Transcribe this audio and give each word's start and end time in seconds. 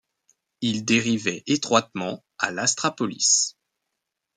Il 0.61 0.83
dérivait 0.83 1.43
étroitement 1.45 2.25
a 2.39 2.49
l'Astra 2.49 2.95
Police. 2.95 3.55